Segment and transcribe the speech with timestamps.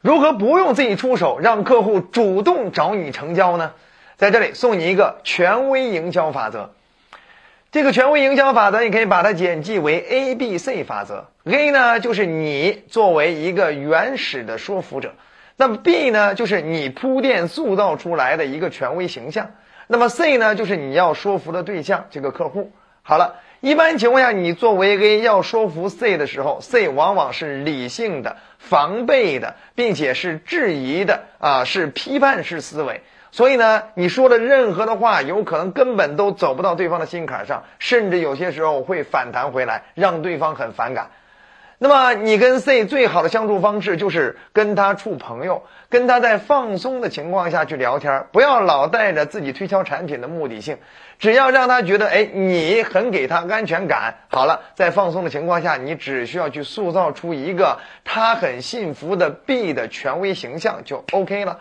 [0.00, 3.72] 如何不用自己出手，让客户主动找你成交呢？
[4.16, 6.70] 在这里送你一个权威营销法则。
[7.70, 11.26] 这个权威营销法则，你可以把它简记为 A B C 法则。
[11.44, 15.10] A 呢，就是你作为一个原始的说服者；
[15.56, 19.46] 那么 B 呢，就是你铺垫塑造出来的一个权威形象；
[19.86, 22.72] 那么 C 呢，就是你要说服的对象，这个客户。
[23.02, 33.02] 好了，一般情况下，你作为 A 要说服 C 的时候，C 往往是理性的、防备的，并且是质疑的啊，是批判式思维。
[33.32, 41.10] 所以呢，你说的任何的话，有可能根本都走不到对方的心坎上，甚至有些时候会反弹回来，让对方很反感。
[41.82, 50.76] 那么，你跟 C 最好的相处方式就是跟他处朋友，跟他在放松的情况下去聊天，不要老带着自己推销产品的目的性，
[51.18, 54.16] 只要让他觉得，哎，你很给他安全感。
[54.28, 61.60] 好了，在放松的情况下，你只需要去塑造出一个他很信服的 B 的权威形象就 OK 了。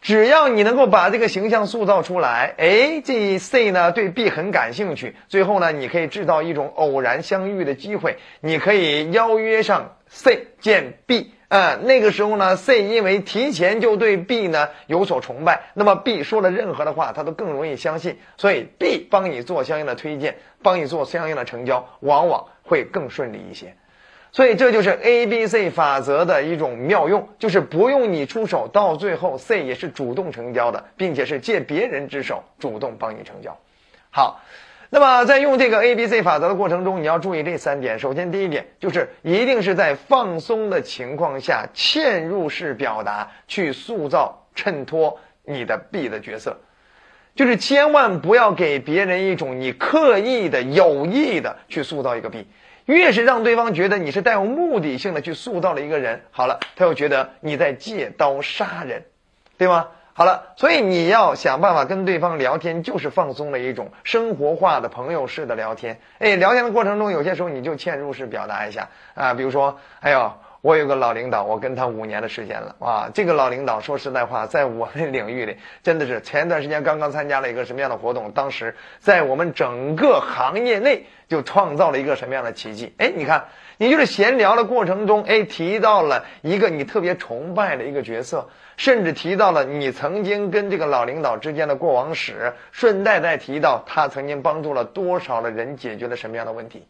[0.00, 5.16] 只要你能够把这个形象塑造出来，哎，这 C 呢对 B 很感兴趣。
[5.28, 11.78] 最后呢，你可以制造一种偶然相遇的机会，你可以邀约上 C 见 B 啊。
[11.82, 23.74] 那个时候呢，C 因为提前就对 B 呢有所崇拜，那么 B 说了任何的话，他都更容易相信，所以 B 帮你做相应的推荐，帮你做相应的成交，往往会更顺利一些。
[24.30, 33.58] 所以这就是 A B C 法则的一种妙用，就是不用你出手，到最后 C 也是主动成交的，并且是借别人之手主动帮你成交。
[34.10, 34.42] 好，
[34.90, 37.98] 那么在用这个 A B C 法则的过程中，你要注意这三点。
[37.98, 46.58] 首先，第一点就是一定是在放松的情况下，嵌入式表达去塑造衬托你的 B 的角色，
[47.34, 52.46] 就是千万不要给别人一种你刻意的、有意的去塑造一个 B。
[52.94, 59.04] 越是让对方觉得你是带有目的性的去塑造了一个人，好了，他又觉得你在借刀杀人，
[59.58, 59.88] 对吗？
[60.14, 66.00] 好了，所以你要想办法跟对方聊天，就是放松的一种生活化的朋友式的聊天。
[66.18, 70.32] 哎，聊天的过程中，有些时候你就嵌入式表达一下啊，比如说，哎呦。
[70.60, 73.10] 我有个老领导，我跟他五年的时间了啊。
[73.14, 78.32] 这个老领导说实在话，在我们领域里，真的是前一段时间刚刚参加了一个什么样的活动？
[78.32, 82.92] 当时在我们整个行业内就创造了一个什么样的奇迹？
[82.98, 83.44] 哎，你看，
[83.76, 96.84] 你就是闲聊的过程中，哎，提到了一个你特别崇拜的一个角色，甚至提到了你曾经跟这个老领导之间的过往史，顺带再提到他曾经帮助了多少的人解决了什么样的问题。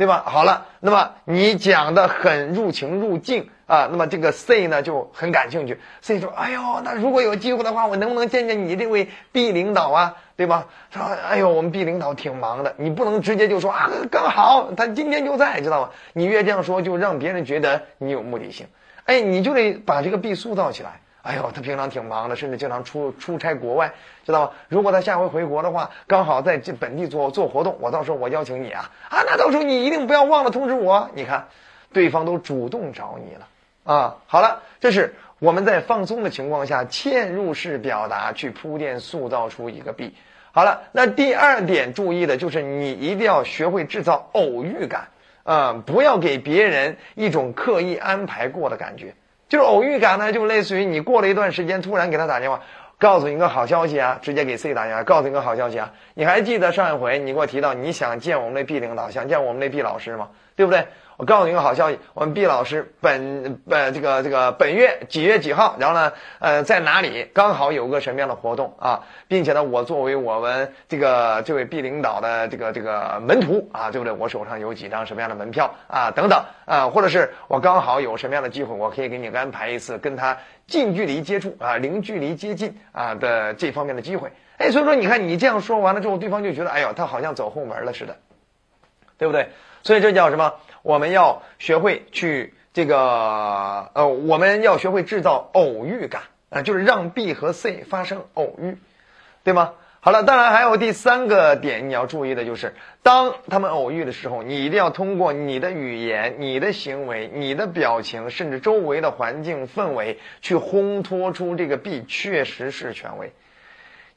[0.00, 0.22] 对吧？
[0.24, 5.78] 好了，那么你讲的很入情入境啊，那么这个 C 呢就很感兴趣。
[6.00, 10.16] C 说：“哎呦，那如果有机会的话，我能不能见见你这位 B 领导啊？
[10.36, 15.90] 对吧？”说：“哎呦，我们 B 领导挺忙的，你不能直接就说啊，刚好他今天就在，知道吗？
[16.14, 18.68] 你越这样说，就让别人觉得你有目的性。
[19.04, 23.92] 哎，你就得把这个 B 塑造起来。”哎呦，他平常挺忙的，甚至经常出出差国外，
[24.24, 24.52] 知道吗？
[24.68, 31.10] 如果他下回回国的话，刚好在这本地做做活动，我到时候我邀请你啊啊，那到时候你一定不要忘了通知我。
[31.14, 31.48] 你看，
[31.92, 33.48] 对方都主动找你了
[33.84, 34.16] 啊。
[34.26, 40.14] 好了，这是我们在放松的情况下嵌入式表达去铺垫塑造出一个 B。
[40.52, 45.08] 好了，那第二点注意的就是你一定要学会制造偶遇感
[45.44, 49.14] 啊，不要给别人一种刻意安排过的感觉。
[49.50, 52.62] 就是偶遇感呢，就类似于你过了一段时间，突然给他打电话，
[52.98, 55.92] 告诉你个好消息啊，直接给 C 打电话，告诉你个好消息啊。
[56.14, 60.28] 你还记得上一回你给我提到你想见我们那 B 领导，想见我们那 B 老师吗？
[60.54, 60.86] 对不对？
[61.20, 67.28] 我告诉你个好消息，我们毕老师本本这个这个本月几月几号，然后呢，呃，在哪里？
[67.34, 69.04] 刚好有个什么样的活动啊？
[69.28, 74.14] 并且呢，我作为我们这个这位毕领导的这个这个门徒啊，对不对？
[74.14, 76.10] 我手上有几张什么样的门票啊？
[76.10, 84.32] 等等啊，或者是我刚好有什么样的机会，我可以给你安排一次跟他近距离接触啊，零距离接近啊的这方面的机会。
[84.56, 88.16] 哎，所以说你看你这样说完了之后，对方就觉得哎呦，他好像走后门了似的，
[89.20, 89.50] 对不对？
[89.84, 90.54] 所以这叫什么？
[90.82, 98.78] 我们要学会去这个呃，我们要学会制造偶遇感啊，就是让 B 和 C 发生偶遇，
[99.44, 99.74] 对吗？
[100.00, 113.30] 好了，当然还有第三个点你要注意的就是，当他们偶遇的时候，你一定要通过你的语言、你的行为、你的表情，甚至周围的环境氛围，去烘托出这个 B 确实是权威。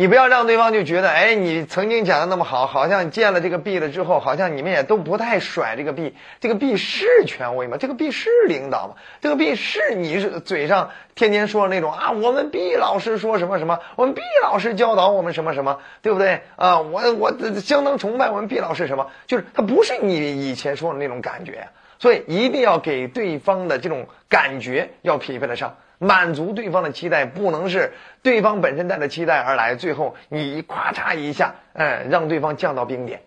[0.00, 6.14] 你不要让对方就觉得，哎，你曾经讲的那么好，好像见了这个 B 了之后，好像你们也都不太甩这个 B。
[6.38, 7.78] 这个 B 是权威吗？
[7.80, 8.94] 这个 B 是领导吗？
[9.20, 12.12] 这个 B 是你是嘴上天天说的那种啊？
[12.12, 13.80] 我们 B 老师说什么什么？
[13.96, 15.80] 我们 B 老师教导我们什么什么？
[16.00, 16.78] 对不对啊？
[16.78, 19.10] 我我相当崇拜我们 B 老师什么？
[19.26, 21.66] 就是他不是你以前说的那种感觉。
[21.98, 27.92] 所以一定要给对方的这种感觉要匹配得上，满足对方的期待，不能是
[28.22, 33.20] 对方本身带着期待而来，最后你咔嚓一下，嗯，让对方降到冰点。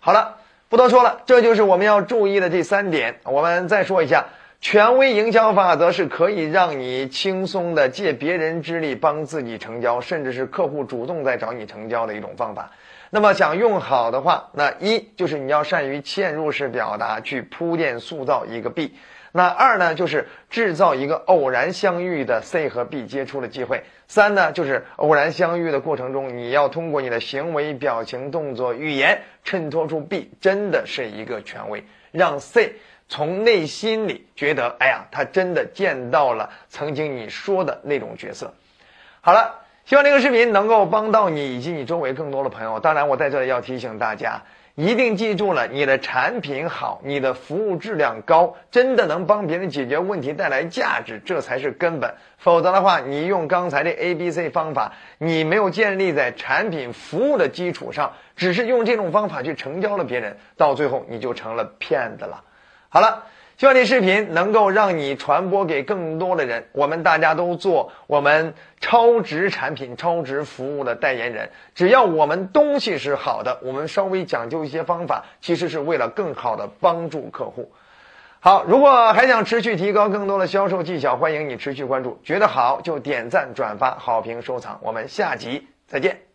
[0.00, 0.36] 好了，
[0.68, 3.16] 不多说了，这就是我们要注意的这三点。
[3.24, 4.26] 我们再说一下。
[4.58, 12.70] 权威营销法则是可以让你轻松的借别人之力帮自己成交，甚至是客户主动在找你成交的一种方法。
[13.10, 18.94] 那么想用好的话，那一就是你要善于嵌入式表达，去铺垫塑造一个 B。
[19.36, 23.84] 那二呢，就是制造一个偶然相遇的 C 和 B 接触的机会。
[24.08, 32.74] 三呢，就是偶然相遇的过程中，你要通过你的行为、表情、动作、语言，衬托出 B 真的是一个权威，让 C。
[33.08, 38.52] 从内心里觉得，哎呀，他真的见到了曾经你说的那种角色。
[39.20, 42.80] 好了，希望这个视频能够帮到你以及你周围更多的朋友。
[42.80, 44.42] 当然，我在这里要提醒大家，
[44.76, 52.14] 一定记住了，你的产品好，你的服务质量高，真的能帮别人解决问题、带来价值，这才是根本。
[52.36, 62.44] 否则的话，你用刚才的 A、B、C 方法，你没有建立在产品服务的基础上，只是用这种方法去成交了别人，到最后你就成了骗子了。
[62.90, 63.24] 好了，
[63.58, 66.68] 希望这视频能够让你传播给更多的人。
[66.72, 71.48] 我们大家都做我们超值产品、超值服务的代言人。
[71.74, 77.72] 只要我们东西是好的，我们稍微讲究一些方法，其实是为了更好的帮助客户。
[78.40, 82.20] 好，如果还想持续提高更多的销售技巧，欢迎你持续关注。
[82.22, 84.78] 觉得好就点赞、转发、好评、收藏。
[84.82, 86.25] 我们下集再见。